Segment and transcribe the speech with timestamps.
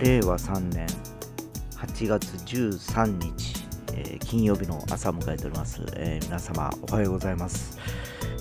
[0.00, 0.86] 令和3年
[1.76, 7.76] 8月13日、えー、金曜日の朝を迎えております、えー、皆様おはようございます、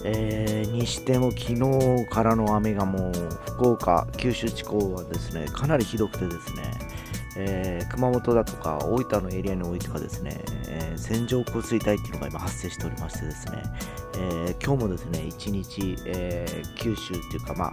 [0.03, 3.11] えー、にしても昨日からの雨がもう
[3.47, 6.61] 福岡九州地方はですねかなりひどくてですね、
[7.39, 13.63] えー、熊本だとか大分のエリアにおいてはですね、えー、線状降水帯っていうのが今発生しておりましてですね、
[14.15, 17.71] えー、今日もですね1日、え九州っていうかまあ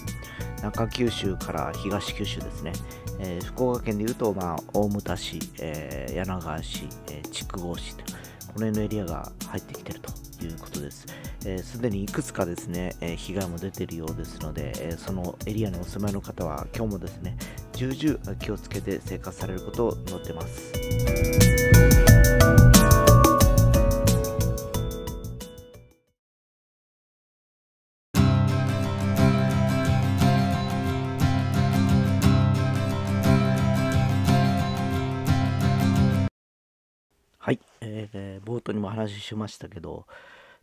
[0.63, 2.73] 中九州から東九州ですね、
[3.19, 8.05] えー、福岡県でいうと、まあ、大牟田市、えー、柳川市、えー、筑後市と、
[8.55, 11.01] この辺のエリアが入ってきているということです。
[11.01, 11.07] す、
[11.45, 17.37] えー、で、にいくつかですね、えー、被害も出ているようですので、えー、そのエリアにお住まいの方は、今日もですね、
[17.73, 21.64] 重々気をつけて生活されることを祈ってます。
[39.07, 40.07] 話しましたけど、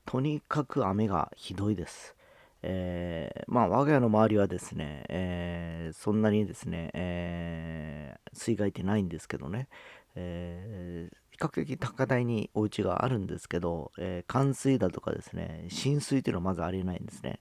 [0.05, 2.15] とにかく雨がひどいです。
[2.63, 9.67] えー、まあ、我が家の周りはですね、えー、そんなにですね、えー、水害ってないんですけどね、
[10.15, 17.39] え比較的高台にお家があるんですけど、え冠水だとかですね、浸水というのはまずありえないんですね。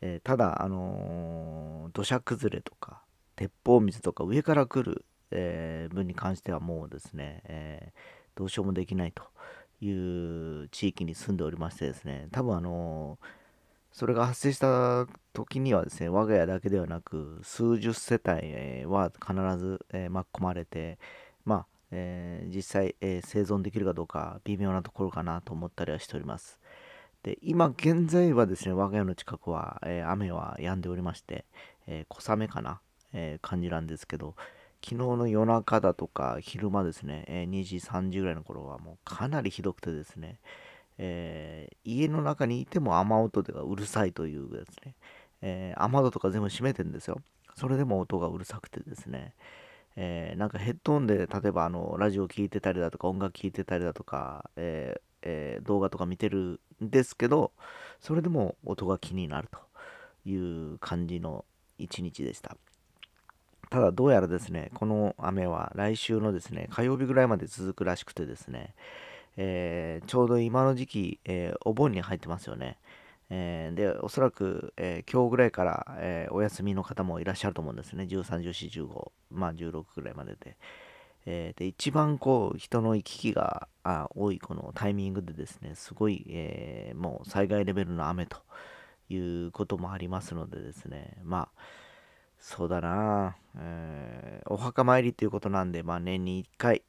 [0.00, 3.02] えただ、あの土砂崩れとか、
[3.34, 9.22] 鉄砲水とか上から来る、え分に関してはもうですね、えーどうしようもできないと
[9.80, 13.18] いう地域に住んでおりましてですね、多分あの
[13.96, 20.98] それが発生した時にはですね、我が家だけではなく、数十世帯は必ず、え巻き込まれて、
[21.46, 26.60] まあ、えー、実際、えー、生存できるかどうか微妙なところかなと思ったりはしております。
[27.22, 31.46] で今現在はですね、我が家の近くは、えー、雨は止んでおりまして、
[31.86, 32.80] え小雨かな、
[33.14, 34.34] え感じなんですけど、
[34.88, 40.38] 昨日の夜中だとか昼間ですね、え2時、3時ぐらいの頃はもうかなりひどくてですね、
[40.96, 44.94] えー、家の中にいても雨音がうるさいというですね、
[45.42, 47.20] えー、雨戸とか全部閉めてるんですよ。
[47.56, 49.34] それでも音がうるさくてですね、
[49.96, 57.50] えー、なんかヘッドホンで例えばあのラジオ聴いてたりだとか音楽聴いてたりだとか、ええ動画とか見てるんですけど、
[57.98, 59.58] それでも音が気になると
[60.24, 61.44] いう感じの
[61.76, 62.56] 一日でした。
[63.70, 68.74] ただどうやらですね、この雨は来週のですね、火曜日ぐらいまで続くらしくてですね、
[69.36, 72.78] えー、ちょうど今の時期、えー、お盆に入ってますよね。
[73.28, 78.04] えー、で、おそらく、え今日ぐらいから、えお休みの方もいらっしゃると思うんですね。
[78.04, 80.56] 13、14、15、まあ16ぐらいまでで。
[81.26, 88.38] えで、一番こう、人の行き来があ多いこのタイミングでですね、すごい、えもう災害レベルの雨と
[89.08, 91.60] いうこともありますのでですね、まあ、
[92.48, 96.82] そうだな、えー、お墓参りっていうことなんで、まあ、年に1回、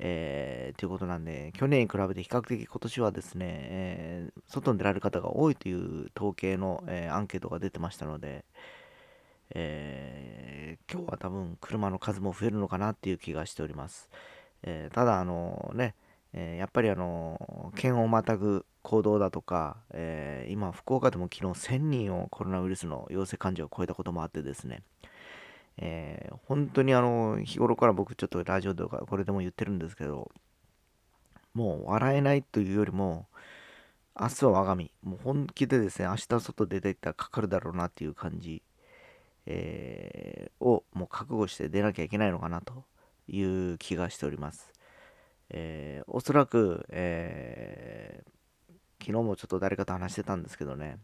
[0.00, 8.44] えー、ということなんで、去年に比べて比較的今年はですね、えー、外に出られる方が多いという統計の、えー、アンケートが出てましたので、
[9.54, 14.10] え、今日は多分車の数も増えるのかなっていう気がしております。
[14.64, 15.94] え、ただ、あのね、
[16.36, 24.82] え、やっぱりあの県をまたぐ行動だとか、えー、今、福岡でも昨日1000人をコロナウイルスの陽性患者を超えたこともあってですね、
[25.78, 30.30] えー、本当にあの日頃から僕ちょっとラジオとかこれでも言ってるんですけど、
[31.54, 33.26] もう笑えないというよりも、
[34.18, 38.62] 明日は我が身、もう本気でですね、明日外出ていったらかかるだろうなっていう感じ、
[39.46, 42.84] えー、をもう覚悟して出なきゃいけないのかなと
[43.28, 44.75] いう気がしております。
[45.50, 48.72] えー、おそらく、えー、
[49.04, 50.98] 昨日もちょっと誰かと話してたんですけどね、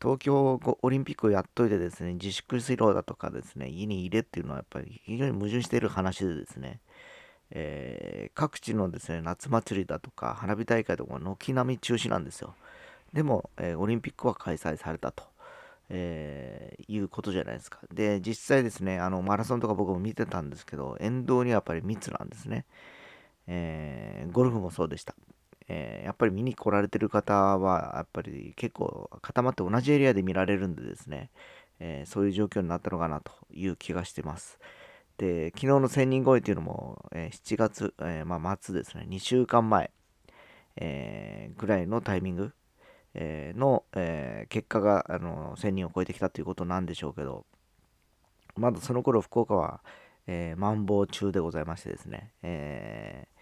[0.00, 6.80] 東京オリンピックをやっといてですね、自粛しろだとかですね、家に入れっていうのはやっぱり非常に矛盾している話でですね、
[7.50, 12.54] えー、各地のですね、夏祭りだとか花火大会とか軒並み中止なんですよ。
[13.12, 15.24] でも、えー、オリンピックは開催されたと。
[15.88, 17.80] えー、いうことじゃないですか。
[17.92, 22.66] で、実際ですね、あの、マラソンとか僕も見てたんですけど、沿道にはやっぱり密なんですね。
[23.46, 25.14] えー、ゴルフもそうでした。
[25.68, 31.30] えー、やっぱり見に来られてる方は、やっぱり結構固まって同じエリアで見られるんでですね、
[31.78, 34.58] え、そういう状況になったのかなという気がしてます。
[35.18, 39.90] で、昨日の1000人超えっていうのも、え、7月、えまあ、末ですね、2週間前、
[40.76, 42.52] えぐらいのタイミング
[43.18, 47.46] えの、え、結果があの1000人を超えてきたということなんでしょうけど、
[48.56, 49.80] まだその頃福岡は、
[50.26, 53.36] えー、マンボウ中でございましてですね、えー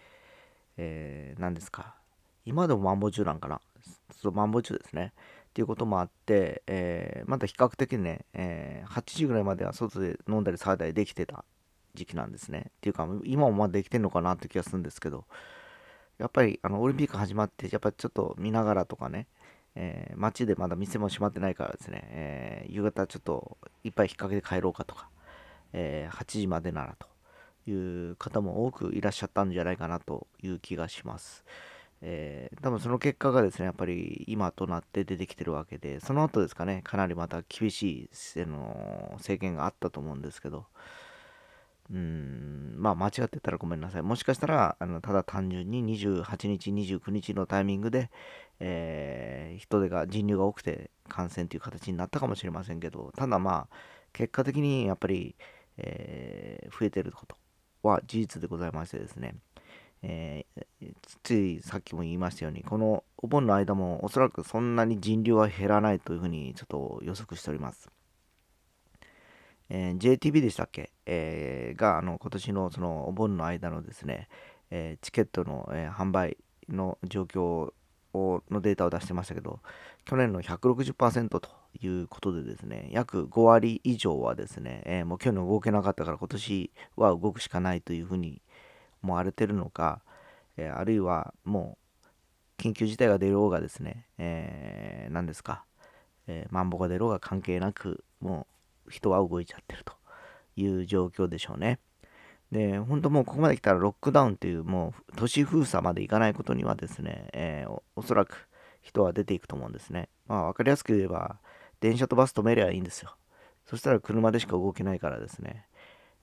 [0.77, 1.95] えー、何ですか、
[2.45, 3.59] 今でもマンボウ中なんかな、
[4.15, 5.13] そうマンボウ中ですね。
[5.49, 11.45] っていうこともあって、えー、まだ比較的ね、えー、8時ぐらいまでは外で飲んだり騒いだりできてた
[11.93, 12.71] 時期なんですね。
[12.77, 15.25] っていうか、今もまだできてるのかなって気がするんですけど、
[16.17, 19.27] やっぱりあのオリンピック始まって、やっぱりちょっと見ながらとかね、
[19.75, 25.09] えー、街でまだ店も閉まってないからですね、えー、夕方ちょっと一杯引っ掛けて帰ろうかとか、
[25.73, 27.07] えー、8時までならと
[27.69, 31.43] いう方も多くいらっしゃったんじゃないかなという気がします。
[32.01, 40.65] えー、多分その結果がですね、やっぱり今となって出てきてるわけで、その後ですかね、かなりまた厳しいあの制限があったと思うんですけど、
[41.91, 44.01] うーん、まあ間違ってたらごめんなさい。
[44.01, 48.09] もしかしたら、あのただ単純に28日、29日のタイミングで、
[48.59, 53.75] えー、人手が、人流が多くて感染という形になったかもしれませんけど、ただまあ、
[54.13, 55.35] 結果的にやっぱり、
[55.77, 57.35] えー、増えてること
[57.83, 59.35] は事実でございましてですね、
[60.01, 60.93] えー、
[61.23, 67.94] ついさっきも言いましたように、このお盆の間もおそらくそんなに人流は減らないというふうにちょっと予測しております。
[69.69, 74.27] えー、JTB でしたっけ、えー、があの今年のそのお盆の間のですね、
[74.71, 76.37] えチケットの、え販売
[76.69, 77.73] の状況
[78.13, 79.59] をのデータを出してましたけど、
[80.05, 81.49] 去年の160%と
[81.81, 88.41] いうことでですね、約5割以上はですね、え、もう去年動けなかったから今年は動くしかないというふうに
[89.03, 90.01] 思われてるのか、
[90.57, 91.77] え、あるいはも
[92.57, 95.65] う緊急事態が出ようがですね、えー、何ですか、
[96.27, 98.54] えー、マンボが出ろうが関係なく、もう
[98.89, 99.93] 人は動いちゃってると
[100.55, 101.79] いう状況でしょうね。
[102.51, 108.47] で、本当もうここまで来たらロックダウンというもう都市封鎖までいかないことにはですね、えー、おそらく
[108.81, 110.09] 人は出ていくと思うんですね。
[110.27, 111.39] まあ分かりやすく言えば、
[111.79, 113.15] 電車とバス止めりゃいいんですよ。
[113.65, 115.65] そしたら車でしか動けないからですね。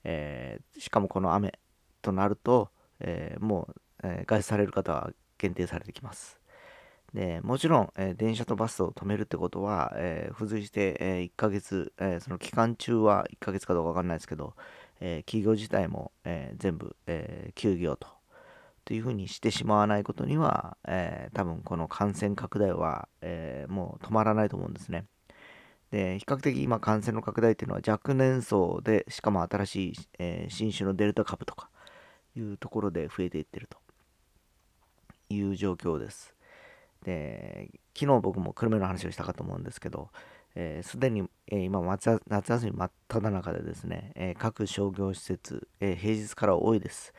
[0.04, 1.58] えー、しかもこの雨
[2.00, 2.70] となると、
[3.00, 3.74] えー、もう、
[4.04, 6.38] えー、外出される方は限定されてきます。
[7.14, 14.54] でもちろん、えー、電車とバスを止めるってことは、え付随して、え1ヶ月、えその期間中は1ヶ月かどうかわかんないですけど、
[15.00, 18.08] え企業自体も、え全部、え休業と
[18.84, 25.04] というふうにしてしまわないことには、え多分この感染拡大は、えもう止まらないと思うんですね。
[25.90, 31.68] で比較的今感染の拡大っていうのは若年層でしかも新しい、え新種のデルタ株とか
[32.34, 33.76] いうところで増えていってると
[35.28, 36.34] いう状況です。
[37.04, 40.10] で、昨日僕も久留米の話をしたかと思うんですけど、
[40.54, 47.12] す、えー、に、えー、今夏休み真っ只中でですね、えー、各商業施設、え平日から多いです、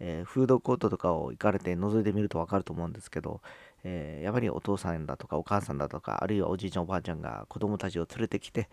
[0.00, 3.40] えフードコートとかを行かれて覗いてみると分かると思うんですけど、
[3.84, 8.68] えやっぱりお父さんだとかお母さんだとか、あるいはおじいちゃんおばあちゃんが子供たちを連れてきて、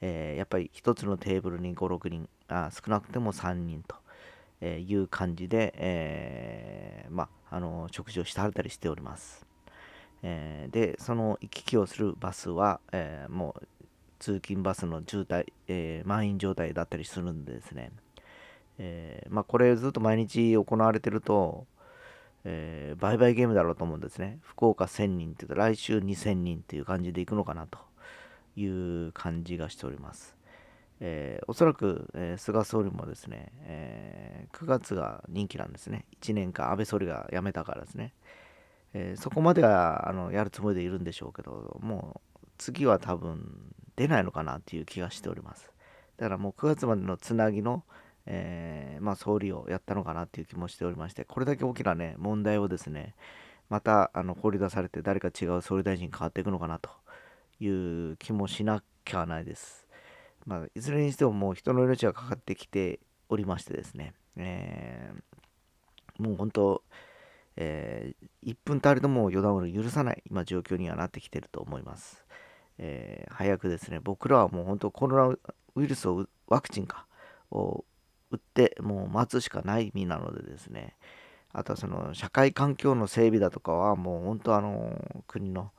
[0.00, 3.96] えやっぱり一つのテーブルに5、6人あ、少なくても3人と。
[4.62, 9.49] えいう感じで、え、まあ、あの食事をしてはったりしております。
[10.22, 13.66] えー、で、その行き来をするバスは、えー、もう
[14.18, 17.90] 通勤バスの渋滞、え満員状態だったりするんでですね、
[18.78, 21.66] えまあ、これずっと毎日行われてると、
[22.44, 24.38] えー、売買ゲームだろうと思うんですね。
[24.42, 27.78] 福岡1000人って言うと来週2000人っていう感じでいくのかなと
[28.56, 30.36] いう感じがしております。
[31.00, 36.04] え、おそらく、え、菅総理もですね、え、9月が任期なんですね。
[36.20, 38.12] 1年間安倍総理が辞めたからですね。
[38.92, 45.70] えそこまではあのやるつもりでいるんでしょうけど、もう次は多分出ないのかなっていう気がしております。
[46.16, 47.84] だからもう9月までのつなぎの、
[48.26, 53.14] えまあ、総理をやったのかなっていう気もしておりまして、これだけ大きなね、問題をですね、
[53.70, 56.90] またあの放り出されて誰か違う総理大臣に変わっていくのかなと
[57.60, 59.86] いう気もしなきゃないです。
[60.44, 66.82] まあ、いずれにしてももう人の命がかかってきておりましてですね、えー、もう本当、
[67.56, 72.24] えー、1分たりとも予断を許さない今状況にはなってきていると思います。
[72.78, 75.36] えー、早くですね、僕らはもう本当コロナ
[75.74, 77.06] ウイルスをワクチンか
[77.50, 77.84] を
[78.30, 80.96] 打ってもう待つしかない身なのでですね、
[81.52, 85.72] あとはその社会環境の整備だとかはもう本当あの国の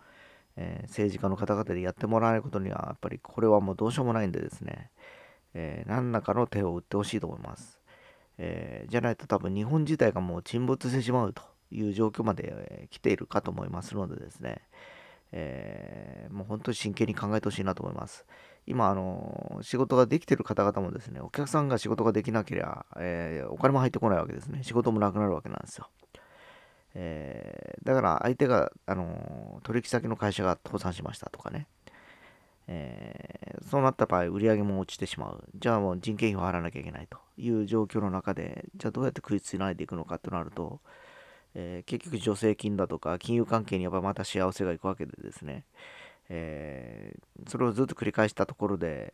[0.57, 4.91] えー、政治家の方々でやってもらわないことには、やっぱりこれはもうどうしようもないんでですね、
[5.53, 7.79] えー、何らかの手を打ってほしいと思います。
[8.37, 14.61] え、じゃないと多分日本自体がもう沈没してしまうという状況まで、来ているかと思いますのでですね、
[15.31, 18.25] えもう本当に真剣に考えてほしいなと思います。
[18.67, 24.63] 今、あの仕事ができている方々もですね、お客さんが仕事ができなければ、えお金も入ってこないわけですね。
[24.63, 25.89] 仕事もなくなるわけなんですよ。
[26.93, 31.67] えー、だから相手が、あの取引先の会社が倒産しましたとかね、
[32.67, 35.43] えー、そうなった場合、売り上げも落ちてしまう。
[35.55, 40.79] じゃあもう人件費を払わなきゃいけないという状況の中で、じゃあどうやって食いつないでいくのかとなると、
[41.55, 45.65] えー、結局助成金だとか金融関係にやっぱまた幸せがいくわけでですね、
[46.29, 49.13] えー、それをずっと繰り返したところで、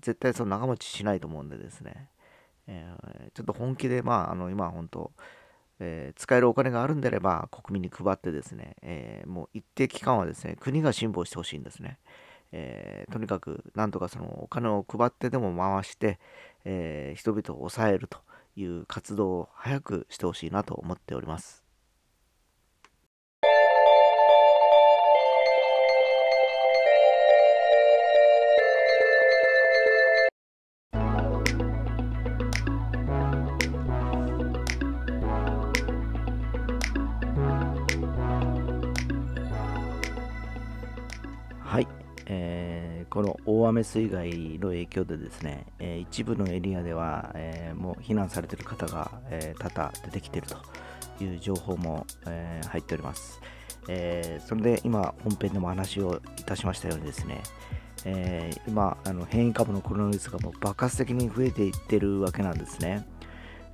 [0.00, 2.08] 絶対その長持ちしないと思うんでですね、
[2.66, 5.12] えー、ちょっと本気で、まあ、あの今本当、
[5.80, 11.98] えー、使えるお金があるんであれば国民に配ってですね、えー、もう一定期間はですね、国が辛抱してほしいんですね。
[12.56, 16.18] えー、とにかくなんとかそのお金を配ってでも回して、
[16.64, 18.18] え人々を抑えると。
[18.56, 21.63] いう活動を早くしてほしいなと思っております。
[43.84, 53.40] 水害の影響でですね、えー、一部のエリアでは、えー、もう避難されている方が、え多々出てきているという情報も、え入っております、
[53.88, 57.42] えそれで今本編でも話をいたしましたようにですね、
[58.04, 63.06] え今あの変異株のコロナウイルスがもう爆発的に増えていってるわけなんですね、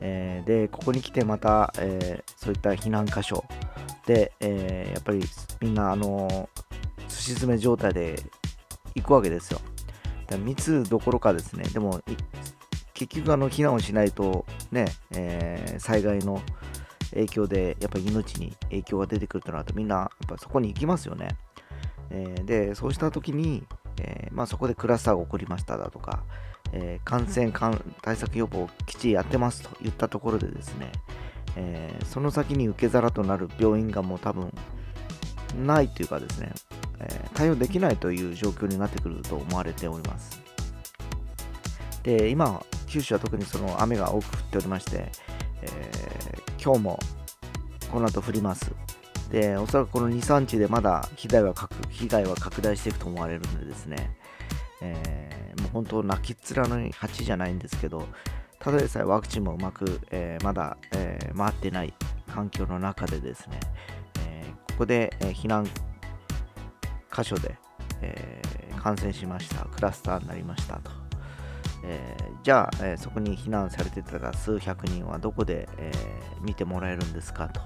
[0.00, 3.44] えでここに来てまた、えそういった避難箇所
[4.06, 5.22] で、えやっぱり
[5.60, 6.48] みんなあの
[7.08, 8.16] すし詰め状態で
[8.94, 9.60] 行くわけですよ。
[10.38, 12.00] 密どころかですね、でも
[12.94, 16.42] 結局あの避難をしないとね、えー、災害の
[17.10, 21.28] 影響でやっぱり命に影響が出てくるとなるとみんなやっぱそこに行きますよね。
[22.10, 23.64] えー、で、そうした時に、
[24.00, 26.24] えー、まあ、そこでクラスターが起こりましただとか、
[26.72, 27.52] え感染
[28.02, 30.92] 対策予防をきっちりやってますと言ったところでですね、
[31.56, 34.52] えその先に受け皿となる病院がもう多分
[35.56, 36.52] ないというかですね、
[37.40, 40.42] 対応できないという状況になってくると思われております。
[42.02, 45.10] で、今、九州は特にその雨が多く降っておりまして、
[45.62, 46.98] えー、今日も
[47.90, 48.70] この後降ります。
[49.30, 51.54] で、おそらくこの2、3日でまだ被害は
[51.88, 54.14] 被害は拡大していくと思われるのでですね、
[54.82, 58.06] えー、もう本当泣きっ面の鉢じゃないんですけど、
[58.58, 61.94] ただでさえワクチンもうまく、えー、まだ、えー、回ってない
[62.34, 63.60] 環境の中でですね、
[64.26, 65.66] えここで、え避難
[67.14, 67.56] 箇所で、
[68.02, 70.90] えー、感染しました、クラスターになりましたと。
[71.82, 77.60] えー、じゃあ、えー、そこに避難されてた数百人はどこで、えー、見てもらえるんですかと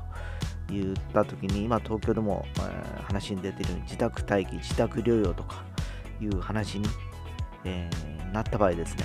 [0.68, 5.64] 言った時に、今東京でも、え話に出ている自宅待機、自宅療養とか
[6.20, 6.88] いう話に、
[7.64, 7.90] え
[8.32, 9.04] なった場合ですね、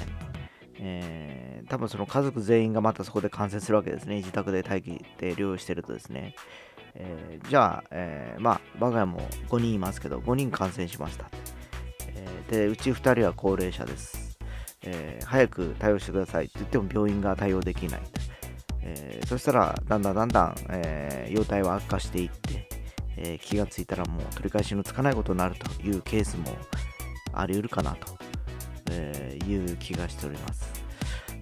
[0.80, 4.18] え多分その家族全員がまたそこで感染するわけですね。
[4.18, 6.36] 自宅で待機で療養してるとですね。
[6.96, 11.30] えー、じゃあ、えー、まあ、我が家も5人いますけど、5人感染しました。
[12.16, 14.30] えー、で、うち2人は高齢者です。
[14.84, 18.02] え早く対応してくださいって言っても病院が対応できない。
[18.82, 22.68] えそしたら、だんだんだんだん、え容体は悪化していって、
[23.18, 26.46] え気がついたらもう取り返しのつかないことになるというケースも
[27.34, 28.18] あり得るかなと、
[28.92, 30.72] えいう気がしております。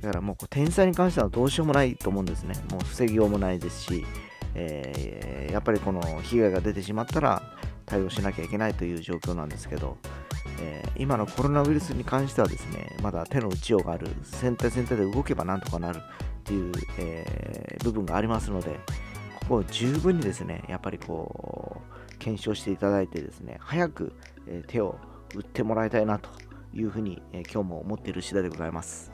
[0.01, 2.55] だからもう天才に関してはどうしようもないと思うんですね。
[2.71, 4.05] もう防ぎようもないですし、
[4.57, 7.41] えー、やっぱりこの被害が出てしまったら
[7.85, 9.97] 対応しなきゃいけないという状況なんですけど、
[10.59, 16.01] えー、今のコロナウイルスに関してはですね、まだ手の打ちようがある、先手先手で動けばなんとかなるっ
[16.43, 18.79] ていう、えー、部分がありますので、
[19.41, 21.81] ここを十分にですね、やっぱりこ
[22.13, 24.13] う、検証していただいてですね、早く、
[24.67, 24.97] 手を
[25.35, 26.29] 打ってもらいたいなと
[26.73, 29.11] いうふうに、え今日も思っている次第でございます。